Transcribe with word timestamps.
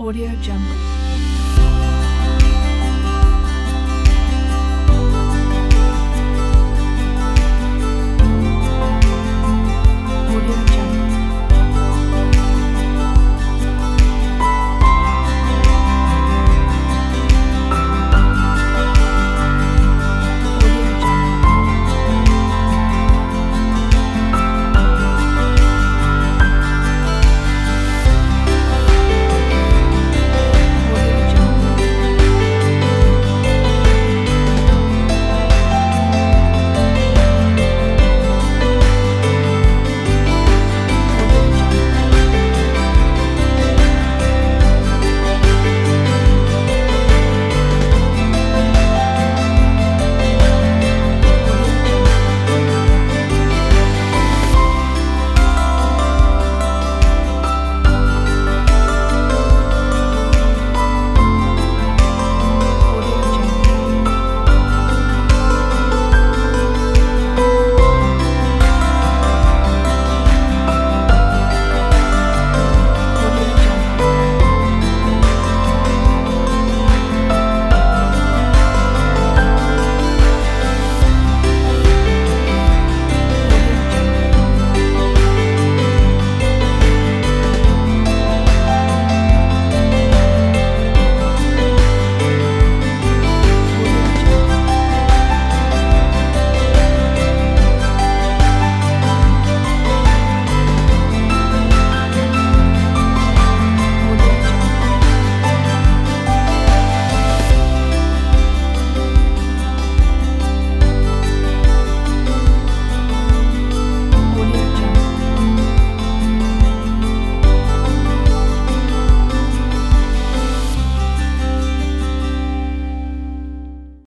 Audio 0.00 0.30
Jungle. 0.40 0.99